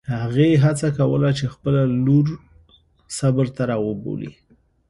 [0.17, 2.27] هغې هڅه کوله چې خپله لور
[3.17, 4.29] صبر ته راوبولي.